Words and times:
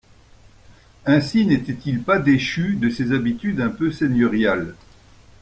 Ainsi 1.05 1.45
n'était-il 1.45 2.01
pas 2.01 2.17
déchu 2.17 2.73
de 2.75 2.89
ses 2.89 3.11
habitudes 3.11 3.61
un 3.61 3.69
peu 3.69 3.91
seigneuriales. 3.91 4.73